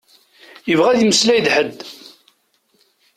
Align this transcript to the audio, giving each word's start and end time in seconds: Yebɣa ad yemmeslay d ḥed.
Yebɣa 0.69 0.89
ad 0.91 0.99
yemmeslay 0.99 1.39
d 1.45 1.47
ḥed. 1.55 1.77